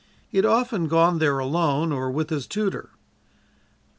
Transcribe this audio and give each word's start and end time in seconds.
He 0.27 0.39
had 0.39 0.45
often 0.45 0.87
gone 0.87 1.19
there 1.19 1.37
alone 1.37 1.91
or 1.91 2.09
with 2.09 2.31
his 2.31 2.47
tutor. 2.47 2.89